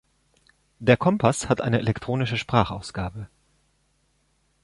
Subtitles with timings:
[0.79, 3.27] Der Kompass hat eine elektronische Sprachausgabe.